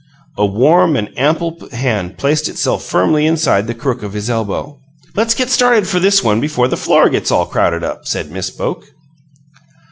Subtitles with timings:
[0.35, 4.79] A warm and ample hand placed itself firmly inside the crook of his elbow.
[5.15, 8.49] "Let's get started for this one before the floor gets all crowded up," said Miss
[8.49, 8.87] Boke.